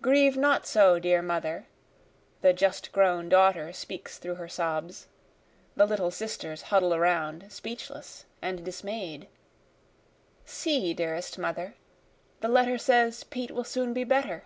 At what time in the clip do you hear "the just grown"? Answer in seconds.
2.40-3.28